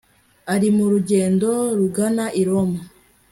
[0.53, 1.49] Ari mu rugendo
[1.79, 2.81] rugana i Roma